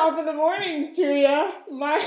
[0.00, 1.50] Top of the morning to ya.
[1.70, 1.98] My.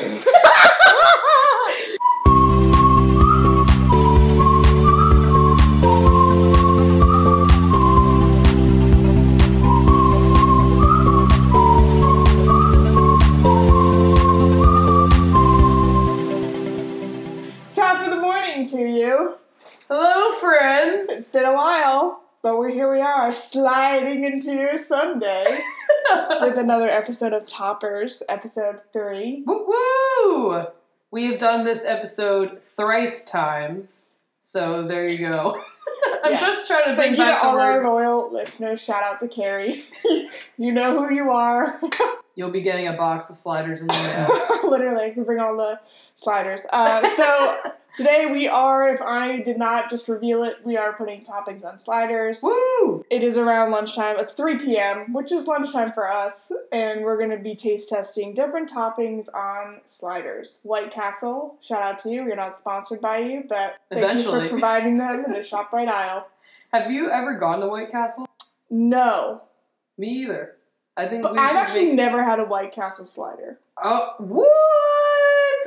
[17.75, 19.35] Top of the morning to you.
[19.87, 21.11] Hello, friends.
[21.11, 22.91] It's been a while, but we're here.
[22.91, 25.59] We are sliding into your Sunday
[26.41, 29.43] with another episode of Toppers, episode three.
[29.45, 30.61] woo woo!
[31.11, 35.61] We have done this episode thrice times, so there you go.
[36.23, 36.41] I'm Yes.
[36.41, 38.81] just trying to Thank you to all our loyal listeners.
[38.81, 39.75] Shout out to Carrie.
[40.57, 41.79] you know who you are.
[42.35, 44.69] You'll be getting a box of sliders in the mail.
[44.71, 45.79] Literally, I can bring all the
[46.15, 46.65] sliders.
[46.71, 47.57] Uh, so
[47.95, 51.77] today we are, if I did not just reveal it, we are putting toppings on
[51.77, 52.41] sliders.
[52.41, 53.05] Woo!
[53.11, 54.15] It is around lunchtime.
[54.17, 58.33] It's 3 p.m., which is lunchtime for us, and we're going to be taste testing
[58.33, 60.59] different toppings on sliders.
[60.63, 62.25] White Castle, shout out to you.
[62.25, 66.27] We're not sponsored by you, but thank you for providing them in the ShopRite aisle.
[66.71, 68.25] Have you ever gone to White Castle?
[68.71, 69.43] No,
[69.99, 70.55] Me either.
[70.95, 73.59] I think but I've actually make- never had a White Castle slider.
[73.81, 74.49] Oh, what?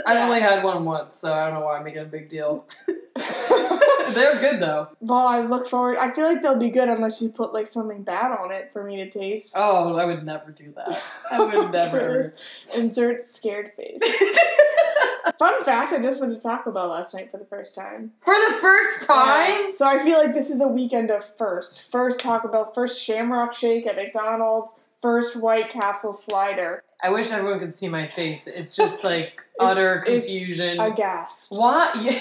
[0.07, 0.25] I Yeah.
[0.25, 2.67] only had one once, so I don't know why I'm making a big deal.
[2.87, 4.89] They're good though.
[5.01, 5.99] Well, I look forward.
[5.99, 8.85] I feel like they'll be good unless you put like something bad on it for
[8.85, 9.55] me to taste.
[9.57, 11.03] Oh, I would never do that.
[11.33, 12.33] I would never.
[12.77, 14.01] Insert scared face.
[15.39, 18.13] Fun fact: I just went to Taco Bell last night for the first time.
[18.21, 19.71] For the first time?
[19.73, 21.91] So I feel like this is a weekend of first.
[21.91, 24.75] First Taco Bell, first Shamrock Shake at McDonald's,
[25.07, 26.83] first White Castle slider.
[27.01, 28.49] I wish everyone could see my face.
[28.49, 30.81] It's just like utter it's confusion.
[30.81, 31.53] Aghast.
[31.53, 31.93] Why?
[32.03, 32.21] Yeah,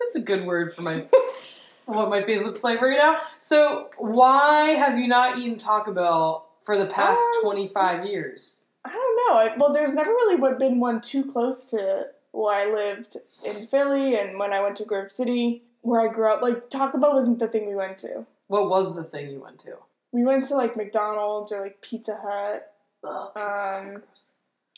[0.00, 1.04] that's a good word for my
[1.86, 3.18] what my face looks like right now.
[3.38, 8.64] So why have you not eaten Taco Bell for the past Um, twenty five years?
[8.84, 9.38] I don't know.
[9.38, 14.18] I, well, there's never really been one too close to where I lived in Philly
[14.18, 16.42] and when I went to Grove City, where I grew up.
[16.42, 18.26] Like Taco Bell wasn't the thing we went to.
[18.48, 19.76] What was the thing you went to?
[20.16, 22.72] We went to like McDonald's or like Pizza Hut
[23.02, 24.02] pizza, Um,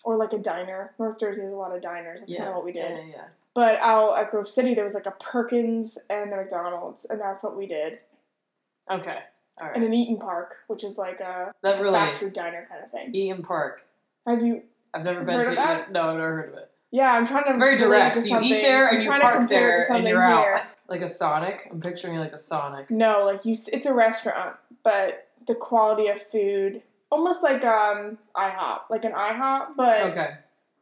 [0.03, 0.95] or like a diner.
[0.99, 2.19] North Jersey has a lot of diners.
[2.21, 2.91] That's kind of what we did.
[2.91, 3.25] Yeah, yeah, yeah.
[3.55, 7.45] But out at Grove City, there was like a Perkins and the McDonald's, and that's
[7.45, 8.01] what we did.
[8.91, 9.19] Okay,
[9.63, 12.83] all And an Eat'n Park, which is like a That really fast food diner kind
[12.85, 13.13] of thing.
[13.13, 13.85] Eat'n Park.
[14.27, 14.63] Have you?
[14.93, 15.51] I've never been to?
[15.51, 15.91] Eat'n.
[15.93, 16.71] No, I've never heard of it.
[16.91, 17.51] Yeah, I'm trying to.
[17.51, 18.15] It's very direct.
[18.17, 18.51] To You eat something.
[18.63, 20.43] there I'm and you trying park to compare there it to and you're out.
[20.43, 20.61] here.
[20.89, 21.69] Like a Sonic.
[21.71, 22.91] I'm picturing like a Sonic.
[22.91, 23.55] No, like you.
[23.73, 29.71] It's a restaurant, but the quality of food, almost like um IHOP, like an IHOP,
[29.77, 30.29] but Okay.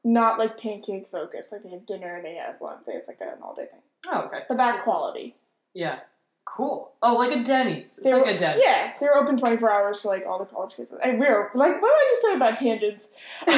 [0.05, 1.53] not like pancake focused.
[1.53, 2.83] Like they have dinner, they have lunch.
[2.87, 3.81] It's like an all day thing.
[4.13, 4.41] Oh, okay.
[4.49, 5.35] But that quality.
[5.73, 6.01] Yeah.
[6.47, 6.91] Cool.
[7.03, 7.99] Oh, like a Denny's.
[7.99, 8.63] It's They like were- a Denny's.
[8.65, 10.91] Yeah, they were open 24 hours to like all the college kids.
[11.03, 13.09] And we were like, what did I just say about tangents?
[13.47, 13.55] I'm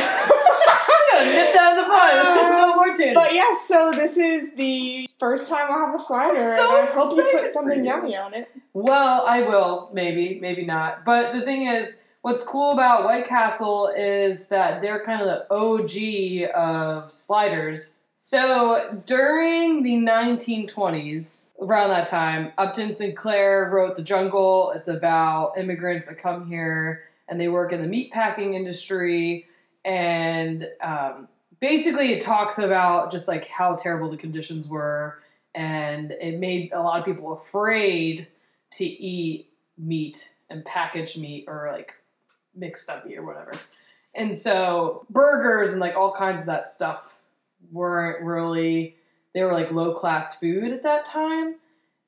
[1.13, 2.39] gonna nip that in the bud.
[2.39, 3.21] Um, no more tangents.
[3.21, 6.93] but yeah, so this is the first time I'll have a slider, so and I
[6.93, 7.85] hope you put something you.
[7.91, 8.49] yummy on it.
[8.75, 11.05] Well, I will, maybe, maybe not.
[11.05, 15.47] But the thing is, what's cool about White Castle is that they're kind of the
[15.55, 18.08] OG of sliders.
[18.21, 24.73] So during the 1920s, around that time, Upton Sinclair wrote The Jungle.
[24.75, 29.47] It's about immigrants that come here and they work in the meatpacking industry.
[29.85, 31.29] And um,
[31.61, 35.23] basically, it talks about just like how terrible the conditions were.
[35.55, 38.27] And it made a lot of people afraid
[38.73, 39.49] to eat
[39.79, 41.95] meat and packaged meat or like
[42.53, 43.53] mixed up meat or whatever.
[44.13, 47.08] And so burgers and like all kinds of that stuff
[47.71, 48.97] weren't really
[49.35, 51.57] they were like low class food at that time.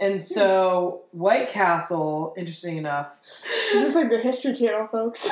[0.01, 3.19] And so White Castle, interesting enough,
[3.73, 5.25] This is like the History Channel, folks.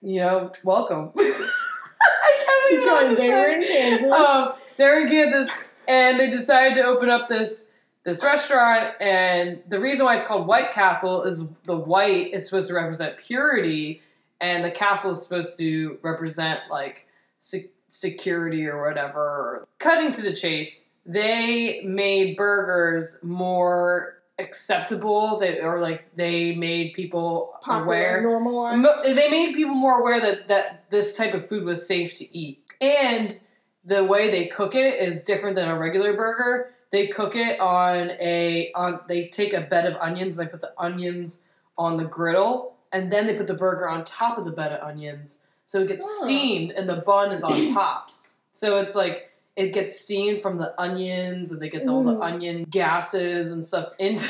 [0.00, 1.10] you know, welcome.
[1.18, 3.16] I can't Keep even know what going.
[3.16, 4.12] They were in Kansas.
[4.12, 7.72] um, they're in Kansas, and they decided to open up this
[8.04, 8.94] this restaurant.
[9.00, 13.16] And the reason why it's called White Castle is the white is supposed to represent
[13.18, 14.02] purity,
[14.40, 17.08] and the castle is supposed to represent like
[17.44, 19.68] se- security or whatever.
[19.78, 25.38] Cutting to the chase, they made burgers more acceptable.
[25.38, 28.22] They or like they made people Popular, aware.
[28.22, 29.04] normalized.
[29.04, 32.60] They made people more aware that, that this type of food was safe to eat.
[32.80, 33.38] And
[33.84, 36.70] the way they cook it is different than a regular burger.
[36.90, 40.60] They cook it on a on they take a bed of onions and they put
[40.62, 41.46] the onions
[41.76, 44.80] on the griddle and then they put the burger on top of the bed of
[44.88, 45.42] onions.
[45.66, 46.24] So it gets Oh.
[46.24, 48.10] steamed and the bun is on top.
[48.52, 52.22] So it's like it gets steamed from the onions and they get all the Mm.
[52.22, 54.28] onion gases and stuff into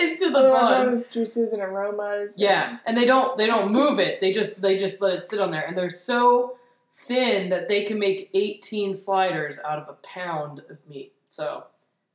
[0.00, 0.90] into the bun.
[0.92, 2.34] those juices and aromas.
[2.36, 4.20] Yeah, and they don't they don't move it.
[4.20, 6.56] They just they just let it sit on there, and they're so
[6.92, 11.12] thin that they can make 18 sliders out of a pound of meat.
[11.30, 11.64] So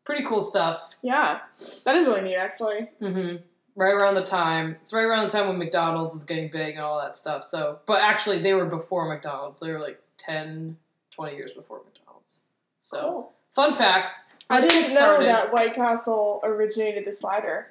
[0.03, 0.89] pretty cool stuff.
[1.01, 1.39] Yeah,
[1.85, 2.89] that is really neat, actually.
[2.99, 3.35] hmm
[3.77, 6.83] Right around the time it's right around the time when McDonald's was getting big and
[6.83, 7.43] all that stuff.
[7.43, 9.59] So, but actually, they were before McDonald's.
[9.59, 10.77] They were like 10,
[11.11, 12.41] 20 years before McDonald's.
[12.79, 13.31] So, Cool.
[13.53, 14.31] fun facts.
[14.49, 17.67] I didn't know that White Castle originated the slider,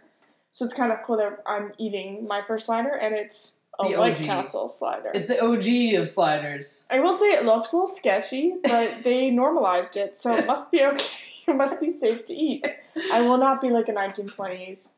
[0.52, 3.96] so it's kind of cool that I'm eating my first slider and it's a The
[3.96, 4.26] White OG.
[4.26, 5.10] Castle slider.
[5.14, 6.86] It's the OG of sliders.
[6.90, 10.70] I will say it looks a little sketchy, but they normalized it, so it must
[10.70, 11.04] be okay.
[11.48, 12.64] it must be safe to eat.
[13.12, 14.90] I will not be like a 1920s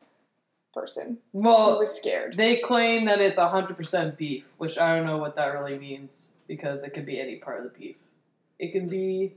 [0.77, 2.37] person who Well, was scared.
[2.37, 6.83] They claim that it's 100% beef, which I don't know what that really means because
[6.83, 7.97] it could be any part of the beef.
[8.59, 9.33] It can be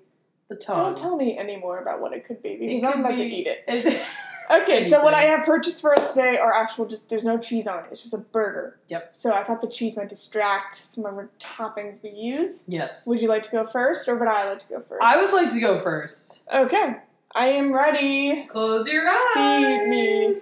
[0.49, 0.77] the tongue.
[0.77, 3.47] Don't tell me any more about what it could be because I'm about to eat
[3.47, 4.07] it.
[4.51, 7.69] Okay, so what I have purchased for us today are actual just there's no cheese
[7.69, 7.85] on it.
[7.93, 8.81] It's just a burger.
[8.89, 9.11] Yep.
[9.13, 12.65] So I thought the cheese might distract from other toppings we use.
[12.67, 13.07] yes.
[13.07, 15.03] Would you like to go first or would I like to go first?
[15.05, 16.43] I would like to go first.
[16.53, 16.97] Okay.
[17.33, 18.47] I am ready.
[18.47, 19.23] Close your eyes.
[19.35, 20.35] Feed me.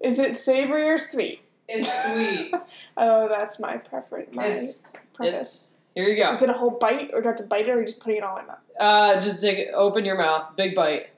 [0.00, 1.40] Is it savory or sweet?
[1.68, 2.52] It's sweet.
[2.96, 4.34] Oh, that's my preference.
[4.34, 5.34] My it's preface.
[5.42, 6.32] it's here you go.
[6.32, 7.86] Is it a whole bite or do I have to bite it or are you
[7.86, 8.58] just putting it all in my mouth?
[8.78, 11.08] Uh, just take it, open your mouth, big bite.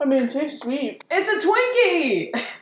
[0.00, 1.04] I mean, it tastes sweet.
[1.10, 2.46] It's a Twinkie.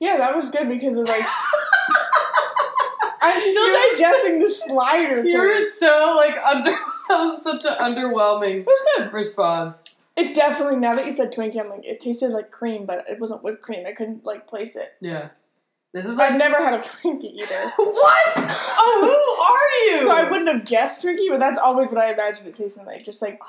[0.00, 1.24] Yeah, that was good because of like
[3.20, 6.70] I'm still You're- digesting the slider You're so like under.
[6.70, 9.12] That was such an underwhelming It was good.
[9.12, 9.96] response.
[10.18, 13.20] It definitely now that you said Twinkie, I'm like it tasted like cream, but it
[13.20, 13.86] wasn't whipped cream.
[13.86, 14.94] I couldn't like place it.
[15.00, 15.28] Yeah.
[15.94, 17.72] This is I've never had a Twinkie either.
[17.76, 18.24] what?
[18.36, 20.04] Oh, who are you?
[20.04, 23.04] So I wouldn't have guessed Twinkie, but that's always what I imagined it tasting like.
[23.04, 23.40] Just like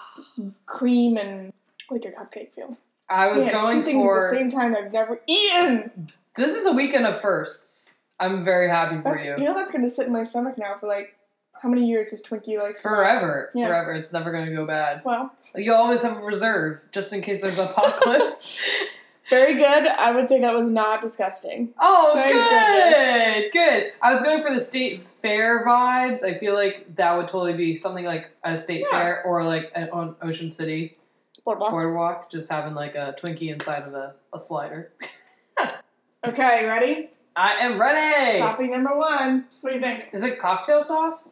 [0.68, 1.52] cream and
[1.90, 2.78] like a cupcake feel.
[3.10, 4.28] I was Man, going two things for.
[4.28, 6.12] at the same time I've never eaten.
[6.36, 7.98] This is a weekend of firsts.
[8.20, 9.36] I'm very happy for That's, you.
[9.40, 11.16] you know that's gonna sit in my stomach now for like
[11.62, 13.68] how many years is Twinkie like Forever, Yeah.
[13.68, 13.94] forever.
[13.94, 15.02] It's never gonna go bad.
[15.04, 18.58] Well, You always have a reserve just in case there's apocalypse.
[19.30, 19.88] very good.
[19.88, 21.74] I would say that was not disgusting.
[21.80, 23.94] oh, Thank good, good.
[24.02, 26.24] I was going for the state fair vibes.
[26.24, 28.98] I feel like that would totally be something like a state Yeah.
[29.00, 30.98] fair or like an, on Ocean City
[31.46, 31.72] Boardwalk.
[31.72, 34.92] boardwalk, just having like a Twinkie inside of a, a slider.
[36.28, 37.10] Okay, ready?
[37.36, 38.40] I am ready.
[38.40, 39.46] Topping number one.
[39.62, 40.08] What do you think?
[40.12, 41.30] Is it cocktail sauce?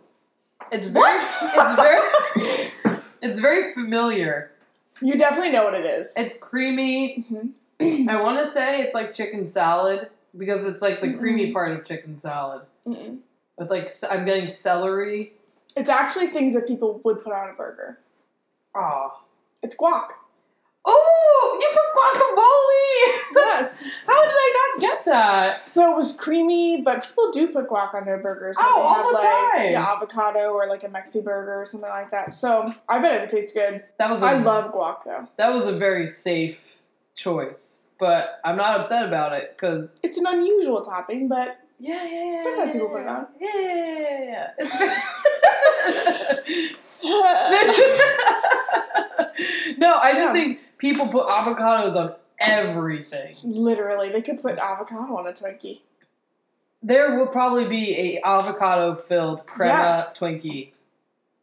[0.72, 1.20] It's very.
[1.42, 2.72] It's very.
[3.22, 4.52] it's very familiar.
[5.02, 6.14] You definitely know what it is.
[6.16, 7.26] It's creamy.
[7.80, 8.10] Mhm.
[8.10, 11.54] I want to say it's like chicken salad because it's like the creamy Mm-mm.
[11.54, 13.20] part of chicken salad Mm-mm.
[13.58, 15.34] with like I'm getting celery.
[15.76, 18.00] It's actually things that people would put on a burger.
[18.76, 19.22] Oh.
[19.62, 20.08] It's guac.
[20.90, 23.34] Oh, you put guacamole.
[23.36, 23.94] That's- Yes.
[24.08, 25.68] How did I not get that?
[25.70, 28.56] So it was creamy, but people do put guac on their burgers.
[28.60, 29.24] Oh, all the like,
[29.56, 29.72] time.
[29.74, 32.34] Yeah, avocado or like a Mexi burger or something like that.
[32.34, 33.84] So I bet it would taste good.
[34.00, 35.28] That was a, I love guac though.
[35.38, 36.78] that was a very safe
[37.16, 42.24] choice, but I'm not upset about it because It's an unusual topping, but Yeah, yeah,
[42.34, 42.42] yeah.
[42.44, 43.28] Sometimes yeah, people put it on.
[43.40, 44.52] Yeah, yeah, yeah, yeah.
[44.58, 44.78] It's
[49.78, 50.34] no, I just Yeah.
[50.34, 53.36] think people put avocados on everything.
[53.44, 55.82] literally, they could put avocado on a Twinkie.
[56.84, 60.72] There will probably be a avocado filled crema Twinkie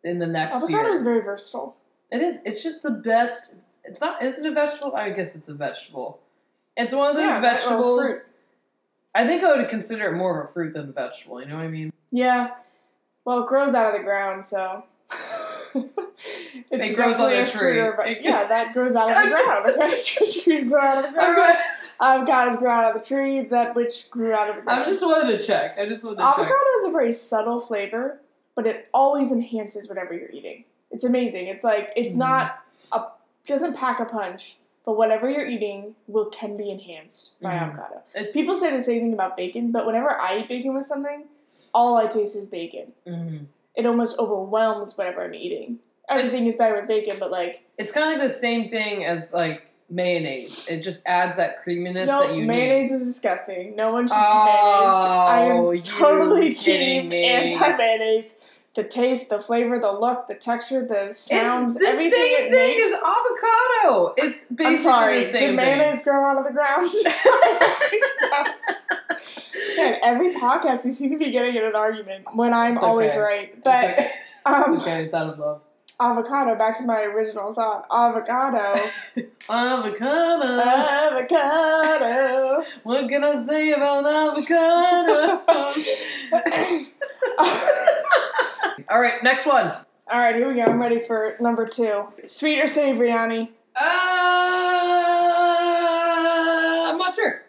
[0.05, 0.93] in the next Avocado year.
[0.93, 1.76] is very versatile.
[2.11, 2.43] It is.
[2.45, 3.57] It's just the best.
[3.85, 4.23] It's not.
[4.23, 4.95] Is it a vegetable?
[4.95, 6.21] I guess it's a vegetable.
[6.76, 8.26] It's one of those Yeah, vegetables.
[9.14, 11.41] I think I would consider it more of a fruit than a vegetable.
[11.41, 11.93] You know what I mean?
[12.11, 12.50] Yeah.
[13.25, 14.85] Well, it grows out of the ground, so.
[16.70, 17.80] it's It grows on the a fruit tree.
[17.80, 19.70] or yeah, that grows out of the ground.
[19.70, 20.02] Okay,
[20.42, 21.38] trees grow out of the ground.
[21.38, 21.61] Okay.
[22.00, 24.80] Avocados grow out of the tree, that which grew out of the ground.
[24.82, 25.78] I just wanted to check.
[25.78, 26.56] I just wanted to Avocado check.
[26.80, 28.20] is a very subtle flavor,
[28.54, 30.64] but it always enhances whatever you're eating.
[30.90, 31.46] It's amazing.
[31.49, 32.18] It's like it's Mhm.
[32.18, 32.58] not
[32.92, 33.04] a
[33.46, 34.56] doesn't pack a punch,
[34.87, 37.62] but whatever you're eating will can be enhanced by Mhm.
[37.62, 38.02] avocado.
[38.14, 41.25] It- People say the same thing about bacon, but whenever I eat bacon with something,
[41.75, 42.92] all I taste is bacon.
[43.06, 43.46] Mhm.
[43.75, 45.78] It almost overwhelms whatever I'm eating.
[46.08, 49.32] Everything is better with bacon, but like It's kind of like the same thing as
[49.32, 50.66] like mayonnaise.
[50.68, 52.96] It just adds that creaminess no, that you mayonnaise need.
[52.96, 53.75] is disgusting.
[53.76, 55.88] No one should Oh, eat mayonnaise.
[55.88, 57.25] I am totally kidding team me.
[57.25, 58.34] anti mayonnaise.
[58.75, 62.50] The taste, the flavor, the look, the texture, the sounds, it's the everything same it
[62.50, 62.92] thing makes.
[62.92, 64.14] as avocado.
[64.16, 65.56] It's basically I'm sorry, the same did thing.
[65.78, 66.90] mayonnaise grow out of the ground?
[69.76, 73.12] Man, every podcast we seem to be getting in an argument when I'm It's always
[73.12, 73.20] okay.
[73.20, 73.50] right.
[73.52, 74.11] It's But okay.
[74.46, 75.02] um, It's okay.
[75.04, 75.61] It's out of love.
[76.01, 76.57] Avocado.
[76.57, 77.87] Back to my original thought.
[77.91, 78.81] Avocado.
[79.49, 80.61] Avocado.
[80.61, 82.65] Avocado.
[82.83, 85.43] What can I say about avocado?
[88.89, 89.73] All right, next one.
[90.11, 90.63] All right, here we go.
[90.63, 92.05] I'm ready for number two.
[92.27, 93.53] Sweet or savory, Annie?
[93.75, 93.81] Uh,
[96.91, 97.43] I'm not sure.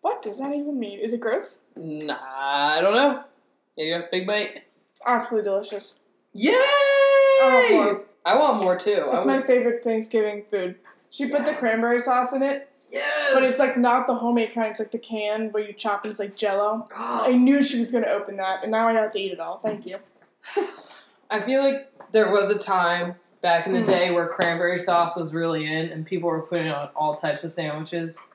[0.00, 0.98] What does that even mean?
[0.98, 1.60] Is it gross?
[1.76, 3.22] Nah, I don't know.
[3.76, 4.64] Here you go, big bite.
[5.06, 5.96] Absolutely delicious.
[7.40, 7.48] Yay!
[7.50, 8.02] want more.
[8.24, 9.08] I want more too.
[9.12, 10.76] I It's my favorite Thanksgiving food.
[11.10, 13.30] She put the cranberry sauce in it, yes!
[13.32, 14.70] but it's like not the homemade kind.
[14.70, 16.88] It's like the can where you chop and it's like Jello.
[16.96, 19.58] I knew she was gonna open that, and now I have to eat it all.
[19.58, 19.98] Thank you.
[21.30, 23.86] I feel like there was a time back in the Mm.
[23.86, 27.44] day where cranberry sauce was really in and people were putting it on all types
[27.44, 28.30] of sandwiches.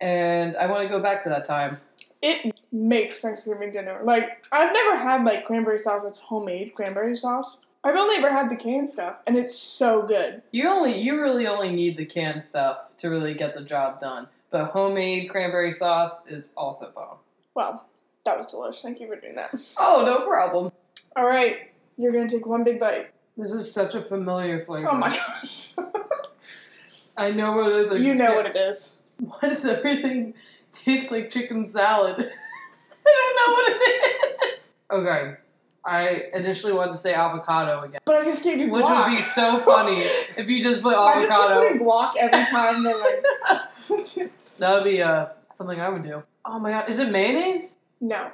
[0.00, 1.76] And I want to go back to that time.
[2.22, 4.00] It makes Thanksgiving dinner.
[4.02, 7.58] Like I've never had like cranberry sauce that's homemade cranberry sauce.
[7.84, 10.42] I've only ever had the canned stuff, and it's so good.
[10.52, 14.28] You only you really only need the canned stuff to really get the job done.
[14.50, 17.16] But homemade cranberry sauce is also bomb.
[17.54, 17.88] Well,
[18.24, 18.82] that was delicious.
[18.82, 19.54] Thank you for doing that.
[19.78, 20.72] Oh, no problem.
[21.16, 23.10] All right, you're gonna take one big bite.
[23.36, 24.88] This is such a familiar flavor.
[24.90, 25.74] Oh my gosh.
[27.16, 27.92] I know what it is.
[27.92, 28.92] I you know what it is.
[29.18, 30.34] Why does everything
[30.72, 32.16] taste like chicken salad?
[33.06, 34.58] I don't know what it is.
[34.90, 35.36] Okay.
[35.84, 38.72] I initially wanted to say avocado again, But I just gave you guac.
[38.72, 39.98] which would be so funny
[40.38, 41.18] if you just put avocado.
[41.18, 41.68] I just avocado.
[41.68, 42.82] putting guac every time.
[42.84, 46.22] They're like, That would be uh, something I would do.
[46.44, 47.78] Oh my god, is it mayonnaise?
[48.00, 48.30] no,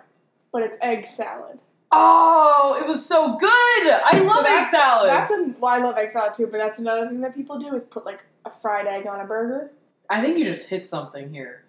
[0.53, 1.61] but it's egg salad.
[1.91, 3.49] Oh, it was so good!
[3.51, 5.09] I love egg salad.
[5.09, 7.75] That's a, well, I love egg salad too, but that's another thing that people do
[7.75, 9.71] is put like a fried egg on a burger.
[10.11, 11.63] I think you just hit something here.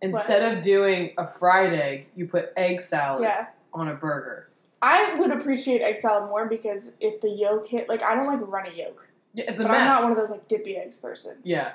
[0.00, 3.46] Instead of doing a fried egg, you put egg salad Yeah.
[3.72, 4.48] on a burger.
[4.82, 8.40] I would appreciate egg salad more because if the yolk hit, like I don't like
[8.50, 9.80] runny yolk, Yeah, it's a but mess.
[9.80, 11.36] I'm not one of those like dippy eggs person.
[11.44, 11.72] Yeah.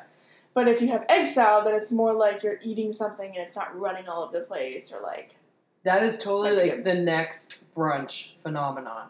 [0.53, 3.55] But if you have egg salad, then it's more like you're eating something and it's
[3.55, 5.35] not running all over the place or like
[5.83, 9.09] That is totally That'd like the next brunch phenomenon.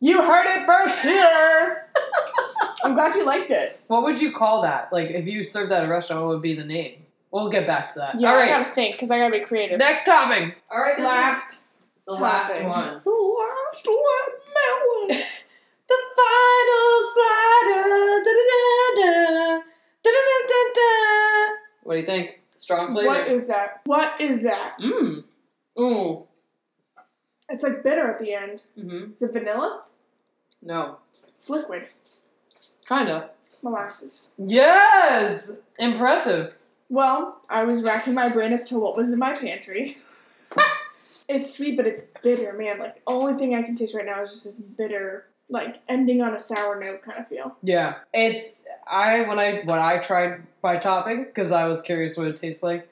[0.00, 1.86] you heard it first here.
[2.84, 3.80] I'm glad you liked it.
[3.88, 4.92] What would you call that?
[4.92, 7.04] Like if you served that at a restaurant, what would be the name?
[7.32, 8.20] We'll get back to that.
[8.20, 9.78] Yeah, All I gotta think because I gotta be creative.
[9.78, 10.52] Next topping.
[10.70, 10.98] All right.
[11.00, 11.57] Last
[12.08, 13.00] the last one.
[13.04, 15.22] The last one, melon.
[15.88, 18.20] The final slider.
[18.22, 19.62] Da-da-da-da.
[20.02, 21.54] Da-da-da-da-da.
[21.84, 22.42] What do you think?
[22.58, 23.30] Strong What flavors.
[23.30, 23.80] is that?
[23.86, 24.76] What is that?
[24.78, 25.24] Mmm.
[25.80, 26.24] Ooh.
[27.48, 28.60] It's like bitter at the end.
[28.78, 29.12] Mm-hmm.
[29.14, 29.84] Is it vanilla?
[30.60, 30.98] No.
[31.28, 31.88] It's liquid.
[32.86, 33.30] Kinda.
[33.62, 34.32] Molasses.
[34.36, 35.56] Yes.
[35.78, 36.54] Impressive.
[36.90, 39.96] Well, I was racking my brain as to what was in my pantry.
[41.28, 42.78] it's sweet, but it's bitter, man.
[42.78, 46.22] Like, the only thing I can taste right now is just this bitter, like, ending
[46.22, 47.56] on a sour note kind of feel.
[47.62, 47.96] Yeah.
[48.14, 52.36] It's I when I when I tried by topping because I was curious what it
[52.36, 52.88] tastes like.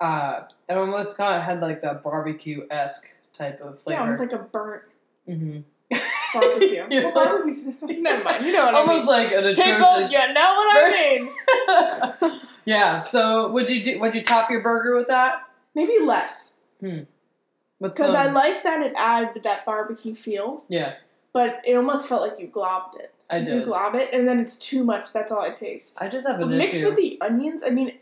[0.00, 3.98] Uh, it almost kind of had like that barbecue esque type of flavor.
[3.98, 4.82] Yeah, almost like a burnt
[5.28, 5.60] mm-hmm.
[6.34, 6.86] barbecue.
[6.90, 7.04] Yeah.
[7.06, 7.66] Well, barbecue's.
[7.82, 8.44] Never mind.
[8.44, 8.88] You know what I mean?
[8.88, 9.56] almost like an mean.
[9.56, 12.40] People, you know what I mean.
[12.64, 13.00] yeah.
[13.00, 13.98] So would you do?
[13.98, 15.42] Would you top your burger with that?
[15.74, 16.54] Maybe less.
[16.80, 17.06] With
[17.80, 20.94] Because I like that it added that barbecue feel, yeah,
[21.32, 23.12] but it almost felt like you globbed it.
[23.30, 23.64] I You did.
[23.66, 25.12] glob it, and then it's too much.
[25.12, 25.98] That's all I taste.
[26.00, 26.86] I just have an Mixed issue.
[26.88, 27.92] with the onions, I mean,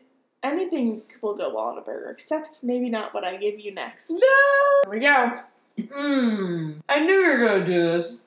[0.42, 4.12] anything will go well on a burger, except maybe not what I give you next.
[4.12, 4.18] no.
[4.85, 5.37] Here we go.
[5.78, 6.76] Mmm.
[6.88, 8.18] I knew you were gonna do this.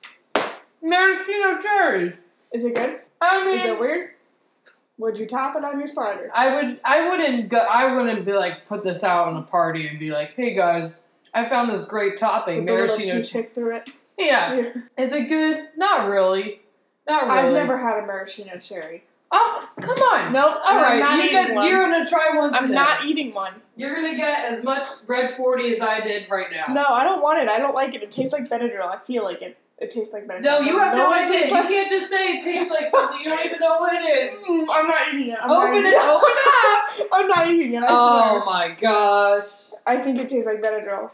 [0.82, 2.18] Maraschino cherries.
[2.52, 3.00] Is it good?
[3.20, 4.10] I mean, Is it weird?
[4.98, 6.30] Would you top it on your slider?
[6.34, 9.88] I would I wouldn't go I wouldn't be like put this out on a party
[9.88, 11.00] and be like, hey guys,
[11.34, 13.90] I found this great topping, With maraschino toothpick through it.
[14.18, 14.54] Yeah.
[14.54, 14.72] Yeah.
[14.98, 15.68] Is it good?
[15.76, 16.60] Not really.
[17.08, 17.38] Not really.
[17.38, 19.04] I've never had a maraschino cherry.
[19.32, 20.32] Oh, come on.
[20.32, 20.56] Nope.
[20.56, 21.48] All I'm right, you get.
[21.64, 23.54] You're gonna try one I'm not eating one.
[23.76, 26.72] You're gonna get as much red forty as I did right now.
[26.74, 27.48] No, I don't want it.
[27.48, 28.02] I don't like it.
[28.02, 28.92] It tastes like Benadryl.
[28.92, 29.56] I feel like it.
[29.78, 30.42] It tastes like Benadryl.
[30.42, 31.32] No, you have no it idea.
[31.42, 34.04] tastes You can't just say it tastes like something you don't even know what it
[34.24, 34.44] is.
[34.50, 35.38] Mm, I'm not eating it.
[35.40, 37.08] I'm Open it, open up.
[37.12, 37.82] I'm not eating it.
[37.84, 38.44] I Oh swear.
[38.44, 39.69] my gosh.
[39.90, 41.10] I think it tastes like Benadryl.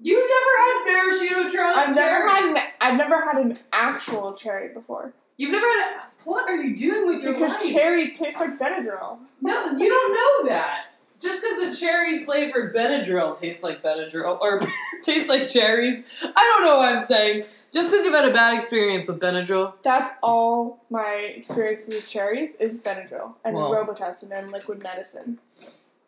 [0.00, 1.76] You've never had maraschino cherries?
[1.76, 6.02] I've never had an, I've never had an actual cherry before You've never had a,
[6.28, 7.72] What are you doing with your because life?
[7.72, 9.18] cherries taste like Benadryl.
[9.40, 10.12] No, you don't
[10.46, 10.92] know that.
[11.20, 14.60] Just because a cherry flavored Benadryl tastes like Benadryl or
[15.02, 17.44] tastes like cherries, I don't know what I'm saying.
[17.72, 22.54] Just because you've had a bad experience with Benadryl, That's all my experience with cherries
[22.56, 23.72] is Benadryl and Well.
[23.72, 25.40] Robitussin and liquid medicine.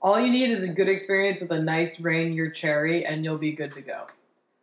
[0.03, 3.53] All you need is a good experience with a nice Rainier cherry, and you'll be
[3.53, 4.07] good to go.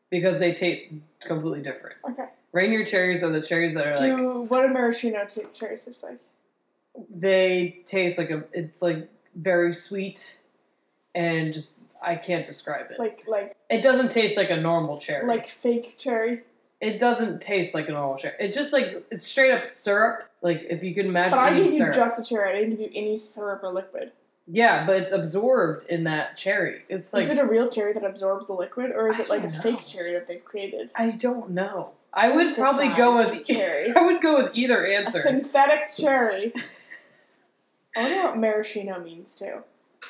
[0.10, 0.94] Because they taste
[1.26, 1.96] completely different.
[2.10, 2.26] Okay.
[2.52, 6.04] Rainier cherries are the cherries that are like Do what do maraschino ch- cherries taste
[6.04, 6.20] like?
[7.10, 8.44] they taste like a.
[8.54, 10.40] It's like very sweet,
[11.16, 13.00] and just I can't describe it.
[13.00, 15.26] Like like it doesn't taste like a normal cherry.
[15.28, 16.44] like fake cherry.
[16.80, 18.36] it doesn't taste like a normal cherry.
[18.40, 20.30] It's just like it's straight up syrup.
[20.44, 22.50] Like if you could imagine But I gave you just the cherry.
[22.50, 24.12] I didn't give you any syrup or liquid.
[24.48, 26.84] Yeah, but it's absorbed in that cherry.
[26.90, 29.30] It's like is it a real cherry that absorbs the liquid, or is I it
[29.30, 30.90] like a don't fake cherry that they've created?
[30.96, 31.92] I don't know.
[32.14, 33.92] I would probably go with cherry.
[33.96, 35.20] I would go with either A answer.
[35.20, 36.54] synthetic cherry.
[37.96, 39.64] I wonder what maraschino means too.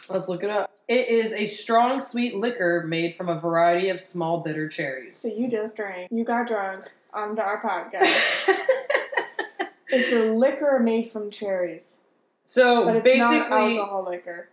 [0.10, 0.72] Let's look it up.
[0.88, 5.16] It is a strong sweet liquor made from a variety of small bitter cherries.
[5.16, 6.12] So you just drank.
[6.12, 8.48] You got drunk on our podcast.
[9.90, 12.02] it's a liquor made from cherries,
[12.43, 14.50] so but it's basically, not alcohol liquor.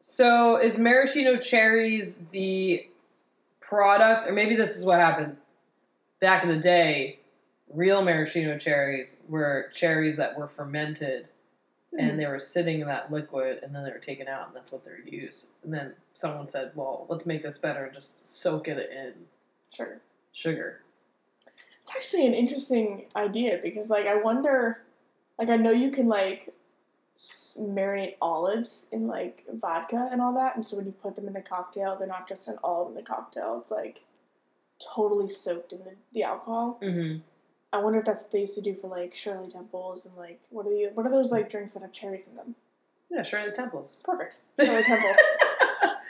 [0.00, 2.88] so is maraschino cherries the
[3.60, 5.36] product, or maybe this is what happened
[6.20, 7.18] back in the day?
[7.72, 11.28] Real maraschino cherries were cherries that were fermented
[11.92, 12.00] Hmm.
[12.00, 14.72] and they were sitting in that liquid and then they were taken out and that's
[14.72, 15.48] what they're used.
[15.62, 19.12] And then someone said, Well, let's make this better and just soak it in
[19.74, 20.00] sugar."
[20.32, 20.80] sugar.
[21.82, 24.80] It's actually an interesting idea because, like, I wonder,
[25.38, 26.48] like, I know you can like
[27.58, 31.32] marinate olives in like vodka and all that, and so when you put them in
[31.32, 34.00] the cocktail, they're not just an olive in the cocktail; it's like
[34.94, 36.78] totally soaked in the, the alcohol.
[36.82, 37.18] Mm-hmm.
[37.72, 40.40] I wonder if that's what they used to do for like Shirley Temples and like
[40.50, 42.54] what are the what are those like drinks that have cherries in them?
[43.10, 44.00] Yeah, Shirley Temples.
[44.04, 45.16] Perfect, Shirley Temples.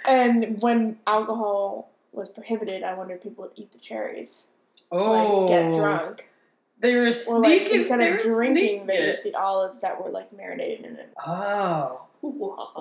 [0.04, 5.46] And when alcohol was prohibited, I wonder if people would eat the cherries to Oh,
[5.46, 6.28] like get drunk.
[6.82, 7.74] They were Or like sneaking.
[7.80, 10.96] instead they of were drinking, sneaking they eat the olives that were like marinated in
[10.96, 11.08] it.
[11.26, 12.02] Oh,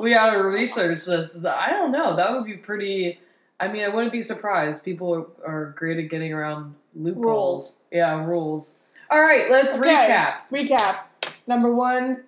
[0.01, 1.43] we gotta research this.
[1.45, 2.15] I don't know.
[2.15, 3.19] That would be pretty.
[3.59, 4.83] I mean, I wouldn't be surprised.
[4.83, 5.13] People
[5.45, 7.23] are, are great at getting around loopholes.
[7.23, 7.81] Rules.
[7.91, 8.81] Yeah, rules.
[9.11, 9.87] All right, let's Okay.
[9.87, 10.35] recap.
[10.51, 11.03] Recap:
[11.45, 12.23] Number one,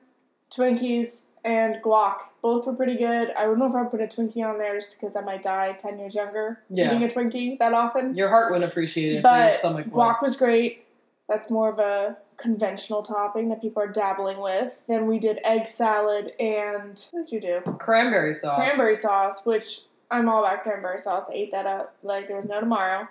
[0.56, 2.18] Twinkies and guac.
[2.44, 3.32] Both were pretty good.
[3.38, 5.42] I don't know if I would put a Twinkie on there just because I might
[5.44, 6.88] die ten years younger Yeah.
[6.96, 8.13] eating a Twinkie that often.
[8.15, 9.94] Your heart wouldn't appreciate it, but your stomach would.
[9.94, 10.84] guac was great.
[11.30, 14.74] That's more of a conventional topping that people are dabbling with.
[14.88, 17.62] Then we did egg salad and what did you do?
[17.80, 18.58] Cranberry sauce.
[18.65, 21.28] Cranberry sauce, which I'm all about cranberry sauce.
[21.30, 23.08] I ate that up like there was no tomorrow.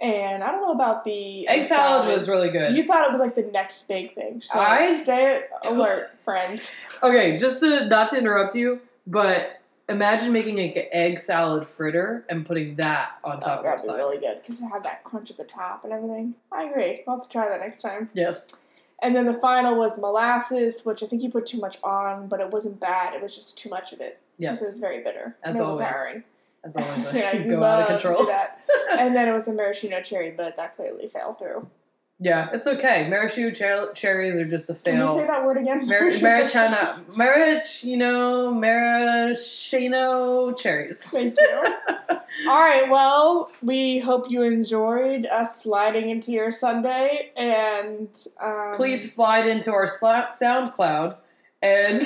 [0.00, 2.76] And I don't know about the Egg salad was really good.
[2.76, 4.40] You thought it was like the next big thing.
[4.42, 6.74] So I- stay alert, friends.
[7.04, 12.46] Okay, just to not to interrupt you, but imagine making an egg salad fritter and
[12.46, 15.04] putting that on top Oh, of your that'd be really good because it had that
[15.04, 16.34] crunch at the top and everything.
[16.50, 17.02] I agree.
[17.06, 18.10] I'll have to try that next time.
[18.14, 18.54] Yes.
[19.02, 22.40] And then the final was molasses, which I think you put too much on, but
[22.40, 23.14] it wasn't bad.
[23.14, 24.20] It was just too much of it.
[24.38, 25.36] Because it was very bitter.
[25.42, 25.84] As always.
[25.86, 26.24] overpowering.
[26.64, 28.30] As always, yeah, I you go out of control.
[28.98, 31.68] and then it was a maraschino cherry, but that clearly fell through.
[32.24, 33.08] Yeah, it's okay.
[33.08, 35.08] Maraschino cher- cherries are just a fail.
[35.08, 35.88] Can you say that word again?
[35.88, 41.10] Mar- Maraschino, maraschino, maraschino cherries.
[41.10, 41.62] Thank you.
[42.48, 48.08] All right, well, we hope you enjoyed us sliding into your Sunday, and
[48.40, 51.16] um, Please slide into our sla- SoundCloud
[51.60, 52.02] and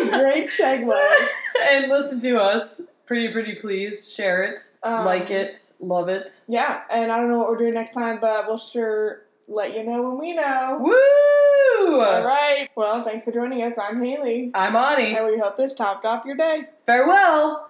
[0.00, 1.16] very great segue.
[1.70, 2.82] and listen to us.
[3.10, 4.14] Pretty, pretty please.
[4.14, 6.30] Share it, Um, like it, love it.
[6.46, 9.82] Yeah, and I don't know what we're doing next time, but we'll sure let you
[9.82, 10.78] know when we know.
[10.80, 12.00] Woo!
[12.00, 12.68] All right.
[12.76, 13.74] Well, thanks for joining us.
[13.76, 15.16] I'm Haley, I'm Ani.
[15.16, 16.66] and we hope this topped off your day.
[16.86, 17.68] Farewell.